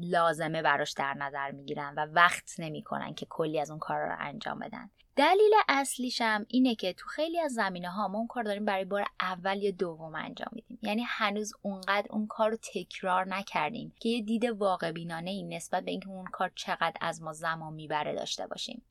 [0.00, 4.58] لازمه براش در نظر می‌گیرن و وقت نمی‌کنن که کلی از اون کار رو انجام
[4.58, 4.90] بدن.
[5.16, 9.06] دلیل اصلیشم اینه که تو خیلی از زمینه ها ما اون کار داریم برای بار
[9.20, 10.78] اول یا دوم انجام میدیم.
[10.82, 15.84] یعنی هنوز اونقدر اون کار رو تکرار نکردیم که یه دید واقع بینانه این نسبت
[15.84, 18.82] به اینکه اون کار چقدر از ما زمان می‌بره داشته باشیم.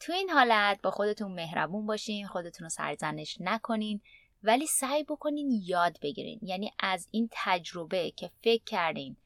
[0.00, 4.00] تو این حالت با خودتون مهربون باشین خودتون رو سرزنش نکنین
[4.42, 6.38] ولی سعی بکنین یاد بگیرین.
[6.42, 9.16] یعنی از این تجربه که فکر کردین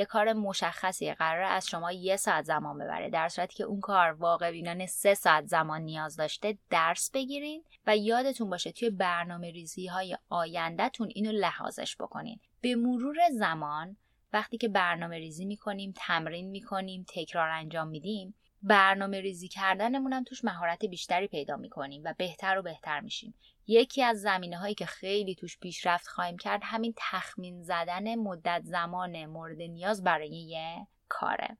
[0.00, 3.10] یه کار مشخصی قرار از شما یه ساعت زمان ببره.
[3.10, 7.96] در صورتی که اون کار واقع بینانه سه ساعت زمان نیاز داشته درس بگیرین و
[7.96, 12.40] یادتون باشه توی برنامه ریزی های آیندهتون اینو لحاظش بکنین.
[12.60, 13.96] به مرور زمان
[14.32, 20.84] وقتی که برنامه ریزی می‌کنیم تمرین می‌کنیم تکرار انجام میدیم برنامه ریزی کردنمون توش مهارت
[20.84, 23.34] بیشتری پیدا می‌کنیم و بهتر و بهتر میشیم.
[23.70, 29.26] یکی از زمینه هایی که خیلی توش پیشرفت خواهیم کرد همین تخمین زدن مدت زمان
[29.26, 31.56] مورد نیاز برای یه کاره.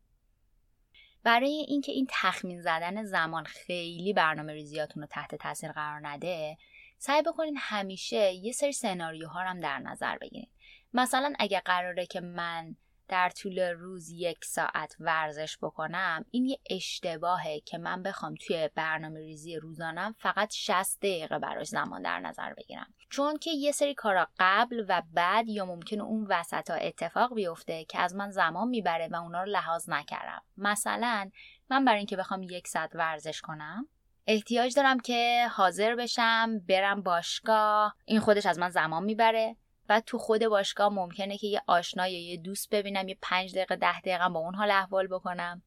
[1.22, 6.58] برای اینکه این تخمین زدن زمان خیلی برنامه ریزیاتون رو تحت تاثیر قرار نده
[6.98, 10.50] سعی بکنین همیشه یه سری سناریوها هم در نظر بگیرین.
[10.94, 12.76] مثلا اگه قراره که من
[13.10, 19.20] در طول روز یک ساعت ورزش بکنم این یه اشتباهه که من بخوام توی برنامه
[19.20, 22.94] ریزی روزانم فقط 60 دقیقه براش زمان در نظر بگیرم.
[23.10, 27.84] چون که یه سری کارا قبل و بعد یا ممکنه اون وسط ها اتفاق بیفته
[27.84, 30.42] که از من زمان می‌بره و اونا رو لحاظ نکردم.
[30.56, 31.30] مثلا
[31.70, 33.88] من برای اینکه بخوام یک ساعت ورزش کنم
[34.26, 39.56] احتیاج دارم که حاضر بشم برم باشگاه این خودش از من زمان می‌بره.
[39.90, 43.76] بعد تو خود باشگاه ممکنه که یه آشنا یا یه دوست ببینم یه پنج دقیقه
[43.76, 45.62] ده دقیقه با اون حال احوال بکنم.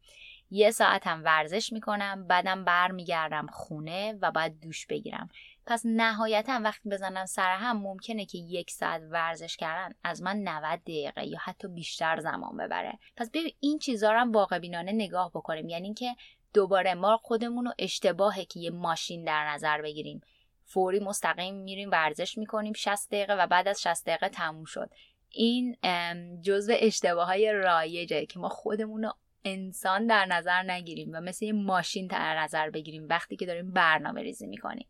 [0.51, 5.29] یه ساعتم ورزش می‌کنم بعدم برمیگردم خونه و بعد دوش بگیرم.
[5.65, 10.79] پس نهایتا وقتی بزنم سر هم ممکنه که یک ساعت ورزش کردن از من 90
[10.79, 12.99] دقیقه یا حتی بیشتر زمان ببره.
[13.17, 15.69] پس ببین این چیزا رو هم واقع بینانه نگاه بکنیم.
[15.69, 16.15] یعنی اینکه
[16.53, 20.21] دوباره ما خودمون رو اشتباهه که یه ماشین در نظر بگیریم.
[20.73, 24.89] فوری مستقیم میریم ورزش می‌کنیم 60 دقیقه و بعد از 60 دقیقه تموم شد.
[25.29, 25.77] این
[26.41, 29.09] جزو اشتباه های رایجه که ما خودمون
[29.45, 34.21] انسان در نظر نگیریم و مثل یه ماشین در نظر بگیریم وقتی که داریم برنامه
[34.21, 34.87] ریزی می‌کنیم.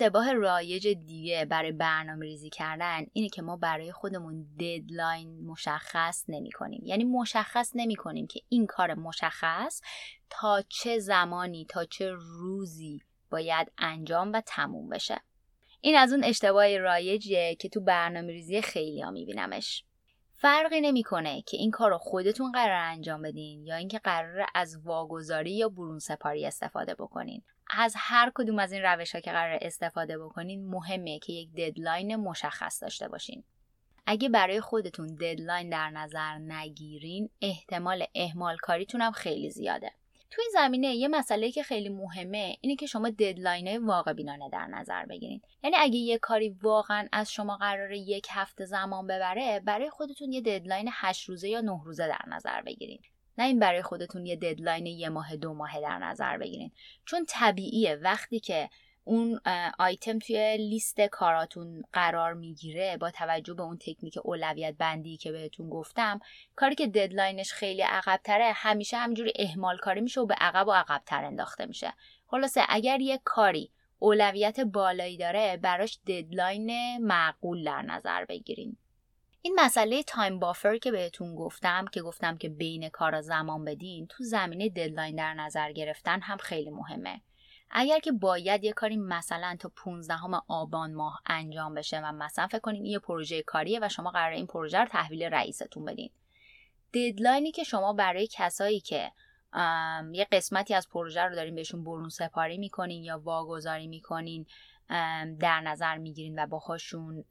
[0.00, 6.50] اشتباه رایج دیگه برای برنامه ریزی کردن اینه که ما برای خودمون ددلاین مشخص نمی
[6.50, 9.80] کنیم یعنی مشخص نمی کنیم که این کار مشخص
[10.30, 15.20] تا چه زمانی تا چه روزی باید انجام و تموم بشه.
[15.80, 19.84] این از اون اشتباه رایجیه که تو برنامه ریزی خیلی ها میبینمش.
[20.34, 25.52] فرقی نمی‌کنه که این کار رو خودتون قرار انجام بدین یا اینکه قرار از واگذاری
[25.52, 27.42] یا برون سپاری استفاده بکنین.
[27.78, 32.16] از هر کدوم از این روش ها که قراره استفاده بکنین مهمه که یک deadline
[32.16, 33.44] مشخص داشته باشین.
[34.06, 39.92] اگه برای خودتون deadline در نظر نگیرین احتمال اهمال کاریتون هم خیلی زیاده.
[40.30, 44.48] تو این زمینه یه مسئله که خیلی مهمه اینه که شما deadline های واقع بینانه
[44.48, 49.60] در نظر بگیرید یعنی اگه یه کاری واقعا از شما قراره یک هفته زمان ببره
[49.60, 53.04] برای خودتون یه deadline هشت روزه یا نه روزه در نظر بگیرید
[53.38, 56.72] نیاین برای خودتون یه deadline یه ماه دو ماه در نظر بگیرید
[57.04, 57.94] چون طبیعیه.
[57.94, 58.70] وقتی که
[59.04, 59.40] اون
[59.78, 65.70] آیتم توی لیست کاراتون قرار می‌گیره با توجه به اون تکنیک اولویت بندی که بهتون
[65.70, 66.20] گفتم
[66.56, 70.68] کاری که deadline ش خیلی عقب تره همیشه همینجوری اهمال کاری میشه و به عقب
[70.68, 71.92] و عقب تر انداخته میشه.
[72.26, 78.76] خلاصه اگر یه کاری اولویت بالایی داره براش deadline معقول در نظر بگیرین.
[79.42, 84.24] این مسئله time buffer که بهتون گفتم که گفتم که بین کارا زمان بدین تو
[84.24, 87.20] زمینه deadline در نظر گرفتن هم خیلی مهمه.
[87.70, 90.14] اگر که باید یه کاری مثلا تا 15
[90.48, 94.46] آبان ماه انجام بشه و مثلا فکر کنین یه پروژه کاریه و شما قراره این
[94.46, 96.10] پروژه رو تحویل رئیستون بدین.
[96.94, 99.12] deadline ی که شما برای کسایی که
[100.12, 104.46] یه قسمتی از پروژه رو دارین بهشون برون سپاری می‌کنین یا واگذاری می‌کنین
[105.40, 107.24] در نظر می‌گیرین و باهاشون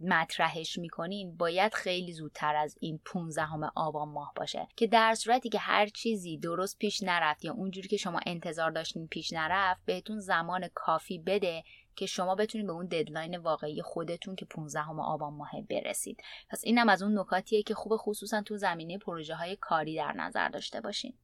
[0.00, 4.68] مطرحش می‌کنین باید خیلی زودتر از این 15 آبان ماه باشه.
[4.76, 9.06] که در صورتی که هر چیزی درست پیش نرفت یا اونجوری که شما انتظار داشتین
[9.06, 11.64] پیش نرفت بهتون زمان کافی بده
[11.96, 16.22] که شما بتونید به اون ددلاین واقعی خودتون که 15 آبان ماه برسید.
[16.50, 20.48] پس اینم از اون نکاتیه که خوب خصوصا تو زمینه پروژه های کاری در نظر
[20.48, 21.14] داشته باشین.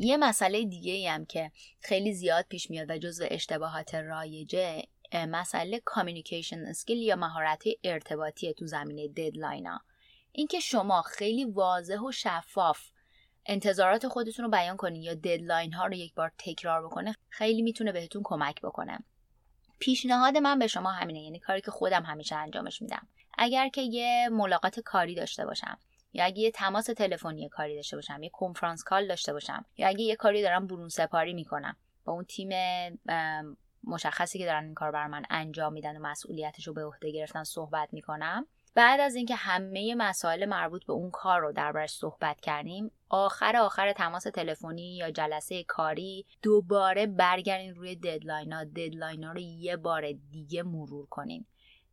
[0.00, 4.82] یه مسئله دیگه ای هم که خیلی زیاد پیش میاد و جزو اشتباهات رایجه
[5.12, 9.80] مسئله communication skill یا مهارت ارتباطی تو زمینه deadline ها.
[10.32, 12.80] اینکه شما خیلی واضح و شفاف
[13.46, 17.92] انتظارات خودتون رو بیان کنین یا deadline ها رو یک بار تکرار بکنه خیلی می‌تونه
[17.92, 18.98] بهتون کمک بکنه.
[19.78, 23.08] پیشنهاد من به شما همینه یعنی کاری که خودم همیشه انجامش میدم.
[23.38, 25.78] اگر که یه ملاقات کاری داشته باشم.
[26.12, 30.00] یا اگه یه تماس تلفنی کاری داشته باشم یه conference call داشته باشم یا اگه
[30.00, 31.76] یه کاری دارم برون سپاری می‌کنم.
[32.04, 32.48] با اون تیم
[33.84, 37.44] مشخصی که دارن این کار برای من انجام میدن و مسئولیتش رو به عهده گرفتن
[37.44, 38.46] صحبت می‌کنم.
[38.74, 43.92] بعد از اینکه همه مسائل مربوط به اون کار رو دربارش صحبت کردیم آخر آخر
[43.92, 48.64] تماس تلفنی یا جلسه کاری دوباره برگردین روی deadline ها.
[48.64, 51.46] deadline ها رو یه بار دیگه مرور کنین.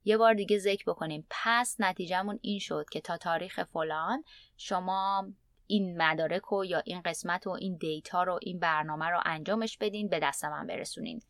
[0.05, 1.27] یه بار دیگه ذکر بکنیم.
[1.29, 4.23] پس نتیجهمون این شد که تا تاریخ فلان
[4.57, 5.27] شما
[5.67, 10.09] این مدارک و یا این قسمت و این data رو این برنامه رو انجامش بدین
[10.09, 11.21] به دست من برسونین.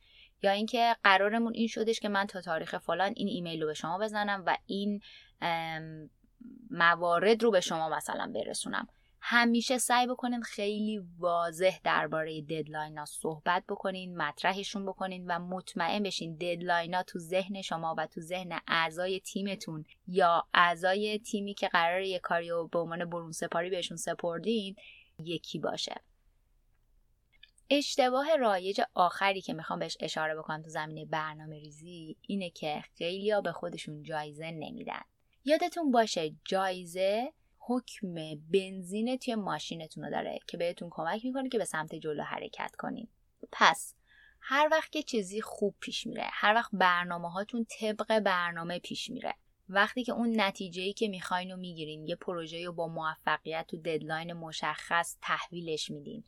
[0.43, 3.97] یا اینکه قرارمون این شدش که من تا تاریخ فلان این ایمیل رو به شما
[3.97, 5.01] بزنم و این
[6.69, 8.87] موارد رو به شما مثلا برسونم.
[9.27, 16.35] همیشه سعی بکنین خیلی واضح درباره deadline ها صحبت بکنین مطرحشون بکنین و مطمئن بشین
[16.35, 22.01] deadline ها تو ذهن شما و تو ذهن اعضای تیمتون یا اعضای تیمی که قراره
[22.01, 24.75] یه کاری رو به عنوان برون سپاری بهشون سپردین
[25.19, 26.01] یکی باشه.
[27.69, 33.41] اشتباه رایج آخری که می‌خوام بهش اشاره بکنم تو زمینه برنامه ریزی اینه که خیلی
[33.43, 35.01] به خودشون جایزه نمیدن.
[35.45, 37.33] یادتون باشه جایزه
[37.67, 38.15] حکم
[38.51, 43.07] بنزین توی ماشینتون رو داره که بهتون کمک می‌کنه که به سمت جلو حرکت کنین.
[43.51, 43.95] پس
[44.41, 49.35] هر وقت که چیزی خوب پیش میره هر وقت برنامه هاتون طبق برنامه پیش میره
[49.69, 53.77] وقتی که اون نتیجه ای که می‌خواین رو می‌گیرین یه پروژه رو با موفقیت تو
[53.77, 56.23] ددلاین مشخص تحویلش میدین.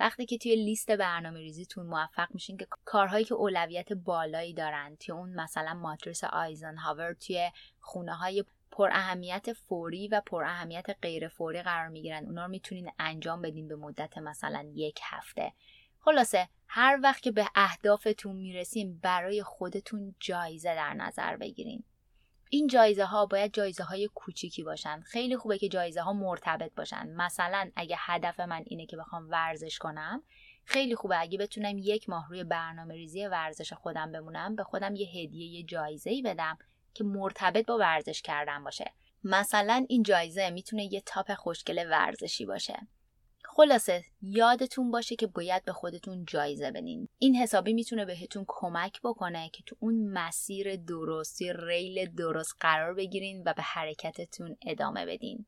[0.00, 5.14] وقتی که توی لیست برنامه ریزیتون موفق میشین که کارهایی که اولویت بالایی دارن توی
[5.14, 8.44] اون مثلا ماتریس آیزنهاور توی خونه های
[8.76, 12.24] پر اهمیت فوری و پر اهمیت غیر فوری قرار می‌گیرن.
[12.26, 15.52] اونا رو می‌تونین انجام بدین به مدت مثلا یک هفته.
[16.00, 21.84] خلاصه هر وقت که به اهدافتون می‌رسین برای خودتون جایزه در نظر بگیرین.
[22.50, 25.00] این جایزه ها باید جایزه های کوچیکی باشن.
[25.00, 27.08] خیلی خوبه که جایزه ها مرتبط باشن.
[27.08, 30.22] مثلا اگه هدف من اینه که بخوام ورزش کنم
[30.64, 31.20] خیلی خوبه.
[31.20, 35.62] اگه بتونم یک ماه روی برنامه ریزی ورزش خودم بمونم به خودم یه هدیه یه
[35.62, 36.58] جایزه ای بدم.
[36.96, 38.92] که مرتبط با ورزش کردن باشه.
[39.24, 42.86] مثلا این جایزه می‌تونه یه تاپ خوشگل ورزشی باشه.
[43.44, 47.08] خلاصه یادتون باشه که باید به خودتون جایزه بدین.
[47.18, 53.42] این حسابی می‌تونه بهتون کمک بکنه که تو اون مسیر درستی ریل درست قرار بگیرین
[53.46, 55.46] و به حرکتتون ادامه بدین.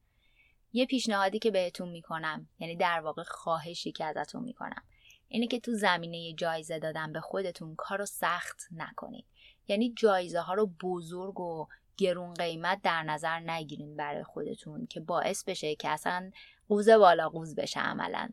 [0.72, 4.82] یه پیشنهادی که بهتون می‌کنم یعنی در واقع خواهشی که ازتون می‌کنم
[5.28, 9.24] اینه که تو زمینه جایزه دادن به خودتون کارو سخت نکنید
[9.68, 11.66] یعنی جایزه ها رو بزرگ و
[11.96, 16.30] گرون قیمت در نظر نگیرین برای خودتون که باعث بشه که اصلا
[16.68, 18.28] قوز بالا قوز بشه عملا.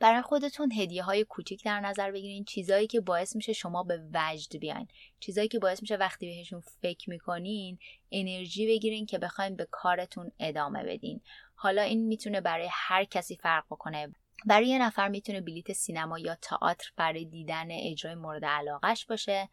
[0.00, 4.56] برای خودتون هدیه های کوچیک در نظر بگیرین چیزایی که باعث میشه شما به وجد
[4.56, 4.88] بیاین.
[5.20, 7.78] چیزایی که باعث میشه وقتی بهشون فکر می‌کنین
[8.12, 11.20] انرژی بگیرین که بخواین به کارتون ادامه بدین.
[11.54, 14.12] حالا این می‌تونه برای هر کسی فرق بکنه.
[14.46, 19.48] برای یه نفر می‌تونه بلیت سینما یا تئاتر برای دیدن اجرای مورد علاقش باشه.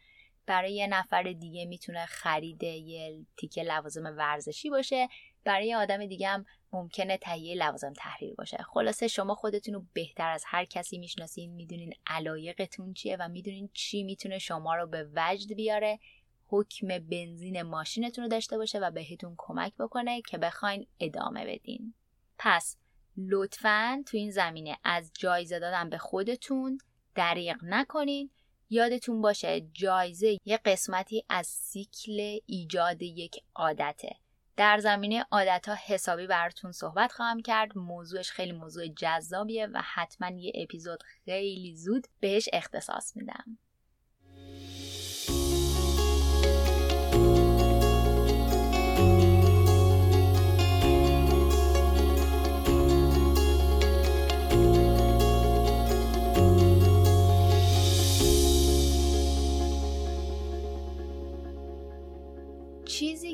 [0.45, 5.09] برای یه نفر دیگه می‌تونه خرید یه تیکه لوازم ورزشی باشه.
[5.43, 8.57] برای آدم دیگه هم ممکنه تهیه لوازم تحریر باشه.
[8.57, 14.03] خلاصه شما خودتون رو بهتر از هر کسی می‌شناسین می‌دونین علایقتون چیه و می‌دونین چی
[14.03, 15.99] می‌تونه شما رو به وجد بیاره.
[16.47, 21.93] حکم بنزین ماشینتون رو داشته باشه و بهتون کمک بکنه که بخواین ادامه بدین.
[22.37, 22.77] پس
[23.17, 26.77] لطفا تو این زمینه از جایزه دادن به خودتون
[27.15, 28.29] دریغ نکنین.
[28.69, 34.15] یادتون باشه جایزه یه قسمتی از سیکل ایجاد یک عادته.
[34.57, 37.77] در زمینه عادت ها حسابی براتون صحبت خواهم کرد.
[37.77, 43.57] موضوعش خیلی موضوع جذابیه و حتما یه اپیزود خیلی زود بهش اختصاص میدم.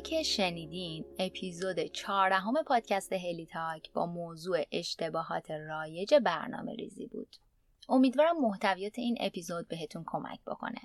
[0.04, 7.36] که شنیدین اپیزود چهاردهم پادکست هلی تاک با موضوع اشتباهات رایج برنامه ریزی بود.
[7.90, 10.82] امیدوارم محتویات این اپیزود بهتون کمک بکنه.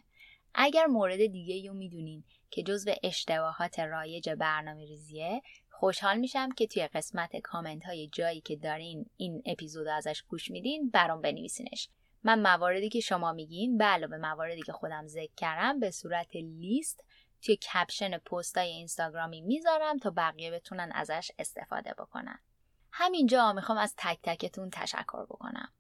[0.55, 6.87] اگر مورد دیگه رو می‌دونین که جزو اشتباهات رایج برنامه ریزیه خوشحال میشم که توی
[6.87, 11.89] قسمت کامنت های جایی که دارین این اپیزود ازش گوش میدین برام بنویسینش.
[12.23, 17.05] من مواردی که شما میگین به علاوه مواردی که خودم ذکر کردم به صورت لیست
[17.43, 22.39] توی caption پستای اینستاگرامی می‌ذارم تا بقیه بتونن ازش استفاده بکنن.
[22.93, 25.73] همینجا می‌خوام از تک تکتون تشکر بکنم.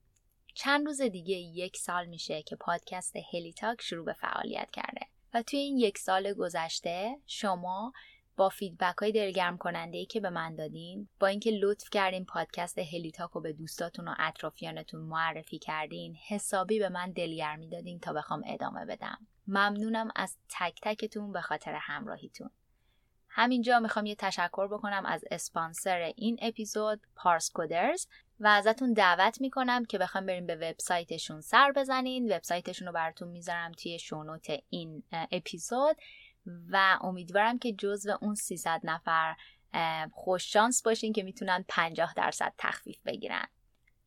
[0.54, 5.42] چند روز دیگه یک سال میشه که پادکست هلی تاک شروع به فعالیت کرده و
[5.42, 7.92] توی این یک سال گذشته شما
[8.36, 12.78] با feedback های دلگرم کننده ای که به من دادین با اینکه لطف کردین پادکست
[12.78, 18.42] هلیتاک رو به دوستاتون و اطرافیانتون معرفی کردین حسابی به من دلگرمی دادین تا بخوام
[18.46, 19.18] ادامه بدم.
[19.46, 22.50] ممنونم از تک تکتون به خاطر همراهیتون.
[23.28, 28.06] همینجا می‌خوام یه تشکر بکنم از اسپانسر این اپیزود پارس کودرز
[28.40, 32.32] و ازتون دعوت می‌کنم که بخوام بریم به وبسایتشون سر بزنین.
[32.32, 35.96] وبسایتشون رو براتون می‌ذارم توی شونوت این اپیزود.
[36.68, 39.36] و امیدوارم که جزو اون 300 نفر
[40.12, 43.46] خوش شانس باشین که می‌تونن 50 درصد تخفیف بگیرن.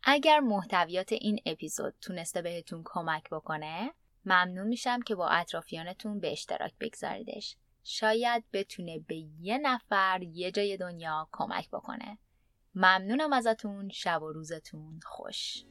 [0.04, 3.94] اگر محتویات این اپیزود تونسته بهتون کمک بکنه
[4.26, 7.56] ممنون میشم که با اطرافیانتون به اشتراک بگذاریدش.
[7.84, 12.18] شاید بتونه به یه نفر یه جای دنیا کمک بکنه.
[12.76, 15.64] ممنونم ازتون شب و روزتون خوش.